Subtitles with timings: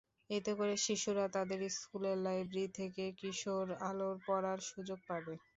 [0.29, 5.33] এতে করে শিশুরা তাদের স্কুলের লাইব্রেরি থেকে কিশোর আলো পড়ার সুযোগ পাবে।